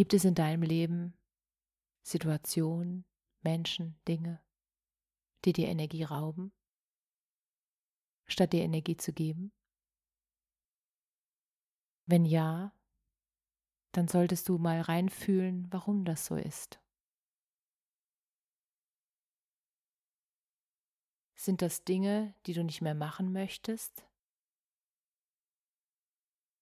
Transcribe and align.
Gibt 0.00 0.14
es 0.14 0.24
in 0.24 0.34
deinem 0.34 0.62
Leben 0.62 1.12
Situationen, 2.00 3.04
Menschen, 3.42 4.00
Dinge, 4.08 4.42
die 5.44 5.52
dir 5.52 5.68
Energie 5.68 6.04
rauben, 6.04 6.54
statt 8.24 8.54
dir 8.54 8.62
Energie 8.62 8.96
zu 8.96 9.12
geben? 9.12 9.52
Wenn 12.06 12.24
ja, 12.24 12.74
dann 13.92 14.08
solltest 14.08 14.48
du 14.48 14.56
mal 14.56 14.80
reinfühlen, 14.80 15.70
warum 15.70 16.06
das 16.06 16.24
so 16.24 16.36
ist. 16.36 16.80
Sind 21.34 21.60
das 21.60 21.84
Dinge, 21.84 22.34
die 22.46 22.54
du 22.54 22.64
nicht 22.64 22.80
mehr 22.80 22.94
machen 22.94 23.34
möchtest? 23.34 24.08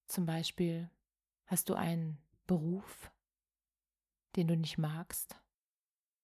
Zum 0.09 0.27
Beispiel 0.27 0.91
hast 1.47 1.69
du 1.69 1.75
einen 1.75 2.19
Beruf, 2.49 3.13
den 4.37 4.49
du 4.49 4.57
nicht 4.57 4.79
magst 4.79 5.41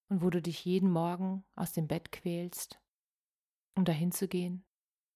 und 0.09 0.21
wo 0.21 0.29
du 0.29 0.41
dich 0.41 0.63
jeden 0.65 0.91
Morgen 0.91 1.43
aus 1.55 1.73
dem 1.73 1.87
Bett 1.87 2.11
quälst, 2.11 2.79
um 3.75 3.85
dahin 3.85 4.11
zu 4.11 4.27
gehen 4.27 4.65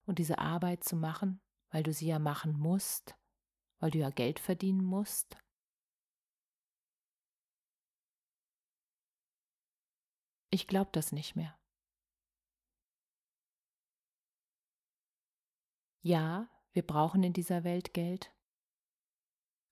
und 0.05 0.19
diese 0.19 0.39
Arbeit 0.39 0.83
zu 0.83 0.95
machen, 0.95 1.41
weil 1.71 1.83
du 1.83 1.93
sie 1.93 2.07
ja 2.07 2.19
machen 2.19 2.57
musst, 2.57 3.15
weil 3.79 3.91
du 3.91 3.99
ja 3.99 4.09
Geld 4.09 4.39
verdienen 4.39 4.83
musst. 4.83 5.37
Ich 10.51 10.65
glaube 10.65 10.89
das 10.91 11.11
nicht 11.11 11.35
mehr. 11.35 11.55
Ja, 16.01 16.49
wir 16.71 16.85
brauchen 16.85 17.23
in 17.23 17.33
dieser 17.33 17.63
Welt 17.63 17.93
Geld, 17.93 18.33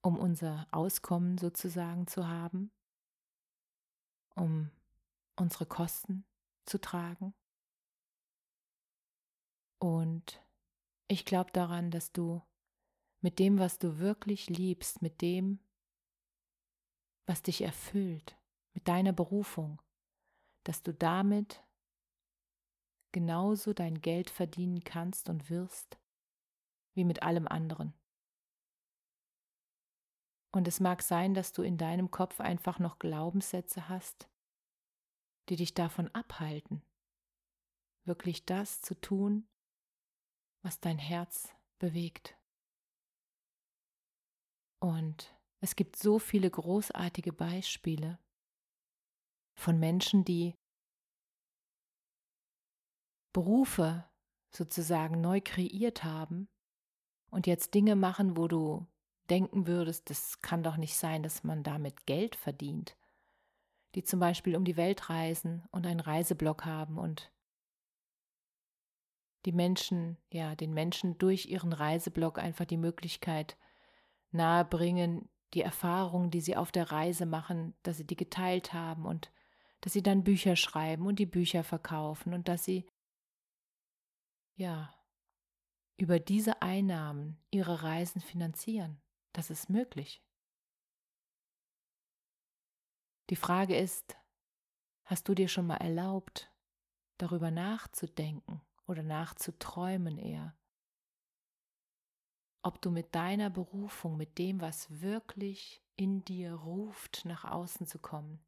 um 0.04 0.20
unser 0.20 0.68
Auskommen 0.72 1.38
sozusagen 1.38 2.06
zu 2.06 2.28
haben 2.28 2.72
um 4.38 4.72
unsere 5.36 5.66
Kosten 5.66 6.26
zu 6.66 6.80
tragen. 6.80 7.34
Und 9.80 10.42
ich 11.08 11.26
glaube 11.26 11.52
daran, 11.52 11.92
dass 11.92 12.12
du 12.12 12.42
mit 13.22 13.40
dem, 13.40 13.60
was 13.60 13.80
du 13.80 14.00
wirklich 14.00 14.50
liebst, 14.50 15.02
mit 15.02 15.22
dem, 15.22 15.60
was 17.26 17.42
dich 17.42 17.62
erfüllt, 17.62 18.38
mit 18.74 18.88
deiner 18.88 19.14
Berufung, 19.14 19.82
dass 20.64 20.82
du 20.84 20.94
damit 20.94 21.64
genauso 23.12 23.74
dein 23.74 24.02
Geld 24.02 24.30
verdienen 24.30 24.84
kannst 24.84 25.30
und 25.30 25.50
wirst, 25.50 25.98
wie 26.94 27.04
mit 27.04 27.24
allem 27.24 27.48
anderen. 27.48 27.94
Und 30.58 30.68
es 30.68 30.80
mag 30.80 31.04
sein, 31.04 31.36
dass 31.36 31.54
du 31.54 31.62
in 31.62 31.78
deinem 31.78 32.10
Kopf 32.10 32.40
einfach 32.40 32.80
noch 32.80 32.98
Glaubenssätze 32.98 33.90
hast, 33.90 34.28
die 35.50 35.56
dich 35.56 35.76
davon 35.76 36.08
abhalten, 36.16 36.82
wirklich 38.06 38.44
das 38.44 38.82
zu 38.82 39.00
tun, 39.00 39.48
was 40.64 40.80
dein 40.80 40.98
Herz 40.98 41.56
bewegt. 41.78 42.40
Und 44.80 45.32
es 45.60 45.76
gibt 45.76 45.96
so 45.96 46.18
viele 46.18 46.50
großartige 46.50 47.34
Beispiele 47.34 48.18
von 49.54 49.78
Menschen, 49.78 50.26
die 50.26 50.56
Berufe 53.32 54.10
sozusagen 54.50 55.22
neu 55.22 55.40
kreiert 55.40 56.04
haben 56.04 56.50
und 57.30 57.46
jetzt 57.46 57.76
Dinge 57.76 57.96
machen, 57.96 58.38
wo 58.38 58.48
du 58.48 58.88
denken 59.30 59.68
würdest, 59.68 60.10
das 60.10 60.42
kann 60.42 60.64
doch 60.64 60.78
nicht 60.78 60.98
sein, 60.98 61.24
dass 61.24 61.44
man 61.44 61.64
damit 61.64 62.06
Geld 62.06 62.36
verdient 62.36 62.96
die 63.98 64.04
zum 64.04 64.20
Beispiel 64.20 64.56
um 64.56 64.64
die 64.64 64.78
Welt 64.78 65.10
reisen 65.10 65.64
und 65.72 65.88
einen 65.88 66.00
Reiseblock 66.00 66.66
haben 66.66 67.00
und 67.00 67.32
die 69.46 69.52
Menschen, 69.52 70.18
ja, 70.32 70.56
den 70.56 70.72
Menschen 70.72 71.18
durch 71.18 71.48
ihren 71.48 71.74
Reiseblock 71.74 72.38
einfach 72.38 72.66
die 72.66 72.78
Möglichkeit 72.78 73.58
nahebringen, 74.30 75.30
die 75.56 75.62
Erfahrungen, 75.62 76.30
die 76.30 76.42
sie 76.42 76.56
auf 76.56 76.72
der 76.72 76.92
Reise 76.92 77.26
machen, 77.26 77.74
dass 77.82 77.98
sie 77.98 78.06
die 78.06 78.16
geteilt 78.16 78.74
haben 78.74 79.06
und 79.06 79.32
dass 79.82 79.94
sie 79.94 80.04
dann 80.04 80.24
Bücher 80.24 80.56
schreiben 80.56 81.08
und 81.08 81.18
die 81.18 81.26
Bücher 81.26 81.64
verkaufen 81.64 82.36
und 82.36 82.48
dass 82.48 82.66
sie, 82.66 82.86
ja, 84.56 84.94
über 85.98 86.20
diese 86.20 86.62
Einnahmen 86.62 87.40
ihre 87.50 87.82
Reisen 87.82 88.22
finanzieren. 88.22 89.02
Das 89.38 89.52
ist 89.52 89.70
möglich. 89.70 90.26
Die 93.30 93.36
Frage 93.36 93.78
ist, 93.78 94.18
hast 95.06 95.30
du 95.30 95.36
dir 95.36 95.48
schon 95.48 95.68
mal 95.68 95.78
erlaubt, 95.78 96.52
darüber 97.20 97.52
nachzudenken 97.52 98.64
oder 98.88 99.04
nachzuträumen 99.04 100.18
eher? 100.18 100.58
Ob 102.64 102.82
du 102.82 102.90
mit 102.90 103.14
deiner 103.14 103.52
Berufung, 103.52 104.18
mit 104.18 104.40
dem, 104.40 104.60
was 104.60 105.02
wirklich 105.02 105.84
in 105.96 106.26
dir 106.26 106.56
ruft, 106.56 107.24
nach 107.26 107.46
außen 107.46 107.86
zu 107.86 108.00
kommen, 108.00 108.44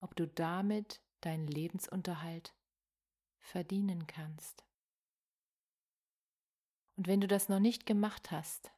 ob 0.00 0.16
du 0.16 0.26
damit 0.26 1.02
deinen 1.20 1.48
Lebensunterhalt 1.48 2.56
verdienen 3.40 4.06
kannst. 4.06 4.64
Und 6.96 7.08
wenn 7.08 7.20
du 7.20 7.26
das 7.26 7.50
noch 7.50 7.60
nicht 7.60 7.84
gemacht 7.84 8.30
hast, 8.30 8.72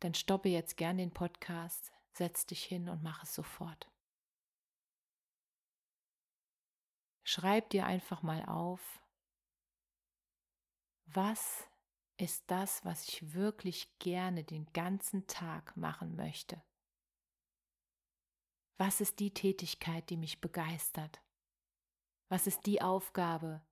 dann 0.00 0.14
stoppe 0.14 0.48
jetzt 0.48 0.76
gern 0.76 0.98
den 0.98 1.12
Podcast, 1.12 1.92
Setz 2.18 2.46
dich 2.46 2.64
hin 2.64 2.88
und 2.88 3.04
mach 3.04 3.22
es 3.22 3.32
sofort. 3.32 3.88
Schreib 7.22 7.70
dir 7.70 7.86
einfach 7.86 8.22
mal 8.22 8.44
auf, 8.46 9.00
was 11.06 11.68
ist 12.16 12.42
das, 12.50 12.84
was 12.84 13.08
ich 13.08 13.34
wirklich 13.34 13.96
gerne 14.00 14.42
den 14.42 14.66
ganzen 14.72 15.28
Tag 15.28 15.76
machen 15.76 16.16
möchte? 16.16 16.60
Was 18.78 19.00
ist 19.00 19.20
die 19.20 19.32
Tätigkeit, 19.32 20.10
die 20.10 20.16
mich 20.16 20.40
begeistert? 20.40 21.22
Was 22.28 22.48
ist 22.48 22.66
die 22.66 22.82
Aufgabe, 22.82 23.64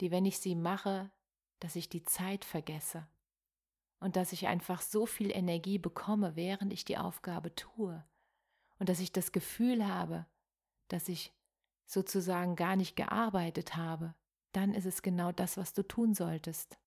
die, 0.00 0.10
wenn 0.10 0.24
ich 0.24 0.40
sie 0.40 0.56
mache, 0.56 1.12
dass 1.60 1.76
ich 1.76 1.88
die 1.88 2.02
Zeit 2.02 2.44
vergesse? 2.44 3.06
Und 4.00 4.16
dass 4.16 4.32
ich 4.32 4.46
einfach 4.46 4.82
so 4.82 5.06
viel 5.06 5.30
Energie 5.30 5.78
bekomme, 5.78 6.36
während 6.36 6.72
ich 6.72 6.84
die 6.84 6.98
Aufgabe 6.98 7.54
tue 7.54 8.04
und 8.78 8.88
dass 8.88 9.00
ich 9.00 9.12
das 9.12 9.32
Gefühl 9.32 9.86
habe, 9.86 10.26
dass 10.88 11.08
ich 11.08 11.32
sozusagen 11.86 12.56
gar 12.56 12.76
nicht 12.76 12.96
gearbeitet 12.96 13.76
habe, 13.76 14.14
dann 14.52 14.74
ist 14.74 14.86
es 14.86 15.02
genau 15.02 15.32
das, 15.32 15.56
was 15.56 15.72
du 15.72 15.82
tun 15.82 16.14
solltest. 16.14 16.78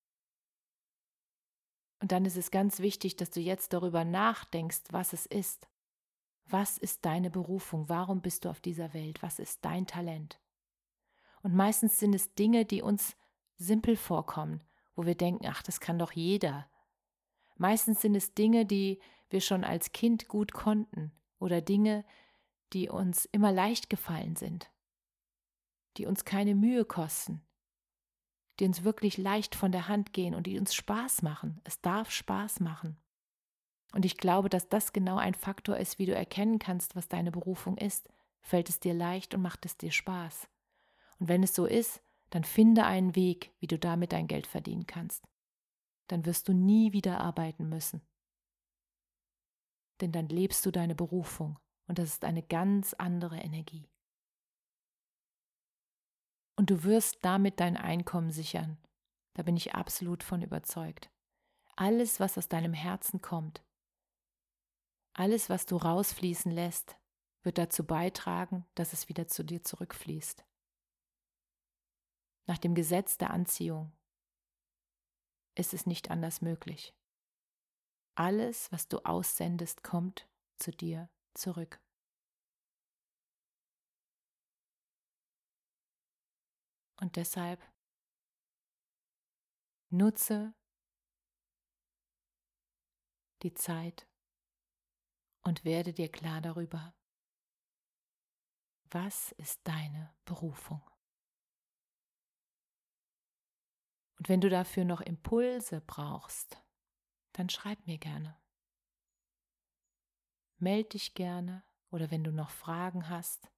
Und 2.02 2.12
dann 2.12 2.26
ist 2.26 2.38
es 2.38 2.52
ganz 2.52 2.80
wichtig, 2.80 3.16
dass 3.18 3.30
du 3.30 3.40
jetzt 3.40 3.74
darüber 3.74 4.06
nachdenkst, 4.06 4.84
was 4.92 5.14
es 5.14 5.26
ist. 5.26 5.68
Was 6.46 6.78
ist 6.78 7.06
deine 7.06 7.30
Berufung? 7.30 7.90
Warum 7.90 8.22
bist 8.22 8.46
du 8.46 8.50
auf 8.50 8.62
dieser 8.62 8.94
Welt? 8.94 9.22
Was 9.22 9.38
ist 9.38 9.64
dein 9.66 9.86
Talent? 9.86 10.40
Und 11.44 11.54
meistens 11.54 12.00
sind 12.00 12.16
es 12.16 12.34
Dinge, 12.34 12.66
die 12.66 12.82
uns 12.82 13.16
simpel 13.58 13.96
vorkommen, 13.96 14.64
wo 14.96 15.06
wir 15.06 15.16
denken, 15.16 15.46
ach, 15.48 15.62
das 15.62 15.80
kann 15.80 16.00
doch 16.00 16.12
jeder. 16.12 16.70
Meistens 17.60 18.02
sind 18.02 18.16
es 18.16 18.34
Dinge, 18.34 18.66
die 18.66 19.00
wir 19.30 19.42
schon 19.42 19.64
als 19.66 19.92
Kind 19.92 20.30
gut 20.30 20.54
konnten 20.54 21.12
oder 21.40 21.62
Dinge, 21.62 22.06
die 22.72 22.88
uns 22.90 23.26
immer 23.26 23.52
leicht 23.52 23.90
gefallen 23.90 24.38
sind, 24.38 24.72
die 25.98 26.06
uns 26.06 26.24
keine 26.24 26.56
Mühe 26.56 26.86
kosten, 26.86 27.42
die 28.60 28.66
uns 28.66 28.86
wirklich 28.86 29.18
leicht 29.18 29.56
von 29.56 29.74
der 29.74 29.90
Hand 29.90 30.14
gehen 30.14 30.36
und 30.36 30.48
die 30.48 30.58
uns 30.58 30.74
Spaß 30.74 31.22
machen. 31.22 31.60
Es 31.66 31.82
darf 31.82 32.12
Spaß 32.12 32.62
machen. 32.62 32.98
Und 33.92 34.06
ich 34.06 34.16
glaube, 34.16 34.48
dass 34.48 34.70
das 34.70 34.94
genau 34.94 35.18
ein 35.18 35.34
Faktor 35.34 35.76
ist, 35.76 36.00
wie 36.00 36.06
du 36.06 36.16
erkennen 36.16 36.60
kannst, 36.60 36.96
was 36.96 37.10
deine 37.10 37.32
Berufung 37.32 37.78
ist. 37.78 38.08
Fällt 38.40 38.70
es 38.70 38.80
dir 38.80 38.94
leicht 38.94 39.34
und 39.34 39.42
macht 39.42 39.66
es 39.66 39.76
dir 39.78 39.92
Spaß? 39.92 40.48
Und 41.20 41.28
wenn 41.28 41.44
es 41.44 41.54
so 41.54 41.66
ist, 41.66 42.02
dann 42.30 42.46
finde 42.46 42.86
einen 42.86 43.18
Weg, 43.18 43.52
wie 43.60 43.68
du 43.68 43.78
damit 43.78 44.14
dein 44.14 44.28
Geld 44.28 44.48
verdienen 44.48 44.88
kannst. 44.88 45.28
Dann 46.10 46.26
wirst 46.26 46.48
du 46.48 46.54
nie 46.54 46.92
wieder 46.92 47.22
arbeiten 47.22 47.70
müssen. 47.70 48.02
Denn 50.02 50.12
dann 50.12 50.28
lebst 50.28 50.66
du 50.66 50.72
deine 50.72 50.96
Berufung 50.96 51.60
und 51.88 52.00
das 52.00 52.10
ist 52.10 52.26
eine 52.26 52.44
ganz 52.44 52.94
andere 52.94 53.38
Energie. 53.38 53.90
Und 56.56 56.70
du 56.70 56.84
wirst 56.84 57.20
damit 57.22 57.60
dein 57.60 57.78
Einkommen 57.78 58.32
sichern. 58.32 58.78
Da 59.34 59.44
bin 59.44 59.56
ich 59.56 59.76
absolut 59.76 60.24
von 60.24 60.42
überzeugt. 60.42 61.10
Alles, 61.76 62.20
was 62.20 62.38
aus 62.38 62.50
deinem 62.50 62.74
Herzen 62.74 63.22
kommt, 63.22 63.64
alles, 65.14 65.50
was 65.50 65.66
du 65.66 65.76
rausfließen 65.76 66.52
lässt, 66.52 66.98
wird 67.44 67.58
dazu 67.58 67.86
beitragen, 67.86 68.66
dass 68.76 68.94
es 68.94 69.10
wieder 69.10 69.28
zu 69.28 69.44
dir 69.44 69.64
zurückfließt. 69.64 70.46
Nach 72.48 72.58
dem 72.58 72.74
Gesetz 72.74 73.18
der 73.18 73.32
Anziehung 73.32 73.92
ist 75.60 75.74
es 75.74 75.86
nicht 75.86 76.10
anders 76.10 76.42
möglich. 76.42 76.96
Alles, 78.16 78.72
was 78.72 78.88
du 78.88 79.00
aussendest, 79.00 79.84
kommt 79.84 80.28
zu 80.58 80.72
dir 80.72 81.10
zurück. 81.34 81.82
Und 87.02 87.16
deshalb 87.16 87.62
nutze 89.90 90.54
die 93.42 93.54
Zeit 93.54 94.08
und 95.42 95.64
werde 95.64 95.94
dir 95.94 96.10
klar 96.10 96.42
darüber, 96.42 96.94
was 98.92 99.32
ist 99.34 99.60
deine 99.66 100.14
Berufung. 100.26 100.82
Und 104.20 104.28
wenn 104.28 104.42
du 104.42 104.50
dafür 104.50 104.84
noch 104.84 105.02
Impulse 105.02 105.82
brauchst, 105.82 106.62
dann 107.32 107.50
schreib 107.50 107.86
mir 107.88 107.98
gerne. 107.98 108.38
Meld 110.58 110.94
dich 110.94 111.14
gerne 111.14 111.64
oder 111.90 112.12
wenn 112.12 112.26
du 112.26 112.32
noch 112.32 112.50
Fragen 112.50 113.08
hast, 113.08 113.50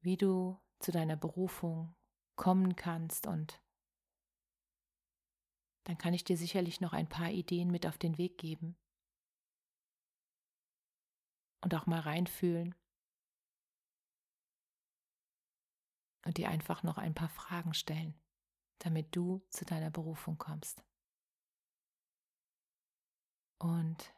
wie 0.00 0.16
du 0.16 0.60
zu 0.78 0.92
deiner 0.92 1.16
Berufung 1.16 1.94
kommen 2.36 2.76
kannst 2.76 3.26
und 3.26 3.60
dann 5.84 5.98
kann 5.98 6.14
ich 6.14 6.22
dir 6.22 6.36
sicherlich 6.36 6.80
noch 6.80 6.92
ein 6.92 7.08
paar 7.08 7.30
Ideen 7.30 7.70
mit 7.72 7.86
auf 7.86 7.98
den 7.98 8.18
Weg 8.18 8.38
geben 8.38 8.76
und 11.60 11.74
auch 11.74 11.86
mal 11.86 12.00
reinfühlen 12.00 12.76
und 16.24 16.36
dir 16.36 16.48
einfach 16.48 16.84
noch 16.84 16.98
ein 16.98 17.14
paar 17.14 17.28
Fragen 17.28 17.74
stellen, 17.74 18.21
damit 18.82 19.14
du 19.14 19.40
zu 19.48 19.64
deiner 19.64 19.90
Berufung 19.90 20.38
kommst. 20.38 20.84
Und 23.58 24.12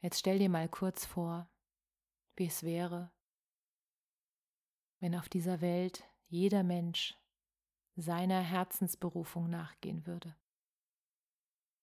jetzt 0.00 0.20
stell 0.20 0.38
dir 0.38 0.48
mal 0.48 0.68
kurz 0.68 1.04
vor, 1.04 1.50
wie 2.36 2.46
es 2.46 2.62
wäre, 2.62 3.12
wenn 5.00 5.16
auf 5.16 5.28
dieser 5.28 5.60
Welt 5.60 6.04
jeder 6.28 6.62
Mensch 6.62 7.18
seiner 7.96 8.40
Herzensberufung 8.40 9.50
nachgehen 9.50 10.06
würde 10.06 10.36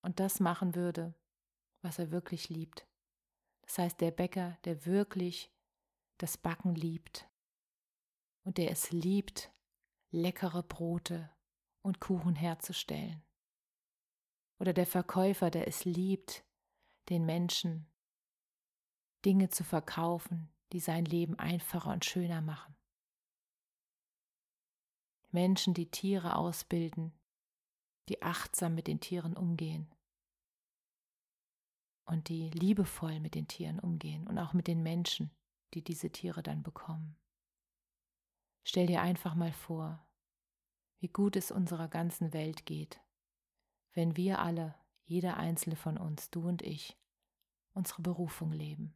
und 0.02 0.22
das 0.22 0.40
machen 0.40 0.74
würde, 0.76 1.14
was 1.82 2.00
er 2.00 2.12
wirklich 2.12 2.48
liebt. 2.50 2.88
Das 3.64 3.78
heißt, 3.78 4.00
der 4.00 4.12
Bäcker, 4.12 4.58
der 4.64 4.86
wirklich 4.86 5.54
das 6.18 6.38
Backen 6.38 6.76
liebt 6.76 7.30
und 8.44 8.58
der 8.58 8.72
es 8.72 8.92
liebt, 8.92 9.52
leckere 10.12 10.64
Brote 10.64 11.30
und 11.82 12.00
Kuchen 12.00 12.36
herzustellen. 12.36 13.24
Oder 14.60 14.74
der 14.74 14.86
Verkäufer, 14.86 15.50
der 15.50 15.68
es 15.68 15.86
liebt, 15.86 16.46
den 17.10 17.26
Menschen 17.26 17.88
Dinge 19.26 19.50
zu 19.50 19.64
verkaufen, 19.64 20.52
die 20.72 20.80
sein 20.80 21.06
Leben 21.06 21.38
einfacher 21.38 21.92
und 21.92 22.06
schöner 22.06 22.42
machen. 22.42 22.76
Menschen, 25.32 25.74
die 25.74 25.90
Tiere 25.90 26.36
ausbilden, 26.36 27.14
die 28.10 28.22
achtsam 28.22 28.76
mit 28.76 28.88
den 28.88 29.00
Tieren 29.00 29.36
umgehen 29.36 29.94
und 32.06 32.28
die 32.30 32.50
liebevoll 32.50 33.20
mit 33.20 33.36
den 33.36 33.48
Tieren 33.48 33.80
umgehen 33.80 34.28
und 34.28 34.38
auch 34.38 34.54
mit 34.54 34.68
den 34.68 34.84
Menschen, 34.84 35.32
die 35.74 35.84
diese 35.84 36.12
Tiere 36.12 36.44
dann 36.44 36.64
bekommen. 36.64 37.16
Stell 38.64 38.88
dir 38.88 39.02
einfach 39.02 39.36
mal 39.36 39.54
vor, 39.54 40.06
wie 41.02 41.10
gut 41.10 41.36
es 41.36 41.52
unserer 41.52 41.88
ganzen 41.88 42.32
Welt 42.32 42.66
geht, 42.68 43.02
wenn 43.94 44.16
wir 44.16 44.40
alle, 44.40 44.76
jeder 45.04 45.36
einzelne 45.36 45.76
von 45.76 45.98
uns, 45.98 46.30
du 46.30 46.48
und 46.48 46.62
ich, 46.62 46.96
unsere 47.74 48.04
Berufung 48.04 48.52
leben. 48.52 48.96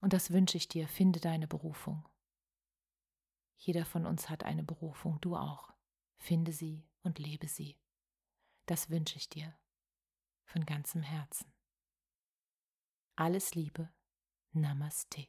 Und 0.00 0.12
das 0.12 0.32
wünsche 0.32 0.56
ich 0.56 0.68
dir, 0.68 0.88
finde 0.88 1.20
deine 1.20 1.46
Berufung. 1.46 2.08
Jeder 3.56 3.84
von 3.84 4.04
uns 4.04 4.28
hat 4.28 4.42
eine 4.42 4.64
Berufung, 4.64 5.20
du 5.20 5.36
auch. 5.36 5.72
Finde 6.18 6.52
sie 6.52 6.84
und 7.02 7.20
lebe 7.20 7.46
sie. 7.46 7.78
Das 8.66 8.90
wünsche 8.90 9.16
ich 9.16 9.28
dir 9.28 9.56
von 10.44 10.66
ganzem 10.66 11.02
Herzen. 11.02 11.52
Alles 13.14 13.54
Liebe, 13.54 13.92
Namaste. 14.52 15.28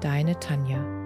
deine 0.00 0.38
Tanja. 0.38 0.97